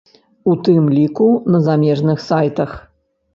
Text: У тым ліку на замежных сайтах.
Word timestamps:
У 0.53 0.53
тым 0.67 0.87
ліку 0.97 1.27
на 1.57 1.61
замежных 1.67 2.25
сайтах. 2.29 2.75